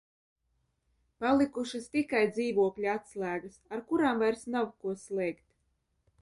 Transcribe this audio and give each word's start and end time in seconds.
Palikušas 1.23 1.85
tikai 1.95 2.21
dzīvokļa 2.37 2.95
atslēgas, 3.01 3.61
ar 3.77 3.85
kurām 3.93 4.25
vairs 4.25 4.49
nav 4.57 4.73
ko 4.87 4.97
slēgt. 5.05 5.47